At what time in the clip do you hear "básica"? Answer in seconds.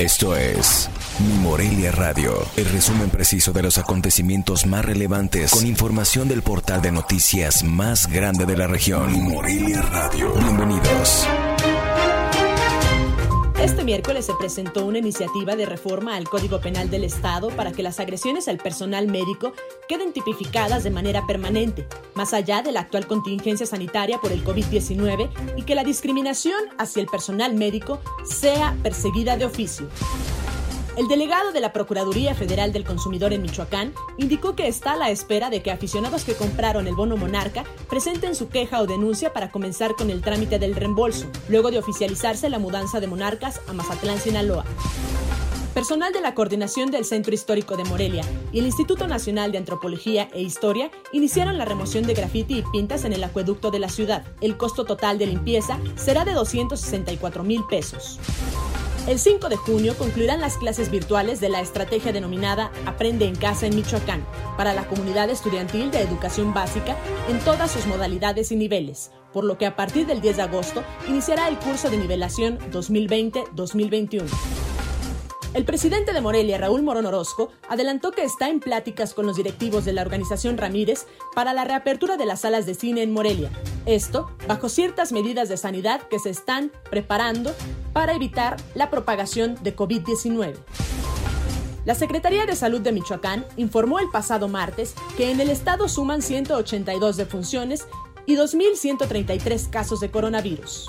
66.52-66.96